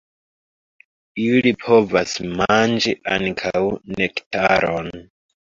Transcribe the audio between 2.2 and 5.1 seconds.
manĝi ankaŭ nektaron.